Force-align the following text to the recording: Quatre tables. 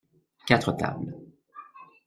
Quatre 0.47 0.71
tables. 0.81 1.13